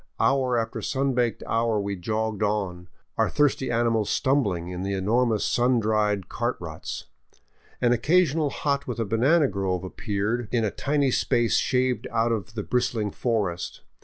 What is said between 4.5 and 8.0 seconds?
in the enormous sun dried cart ruts. An